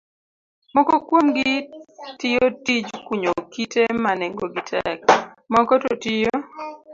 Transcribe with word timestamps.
Moko 0.75 0.93
kuomgi 1.07 1.49
tiyo 2.19 2.45
tij 2.65 2.85
kunyo 3.07 3.33
kite 3.53 3.81
ma 4.03 4.11
nengogi 4.19 4.61
tek, 4.71 4.99
moko 5.53 5.73
to 5.83 5.91
tiyo 6.03 6.33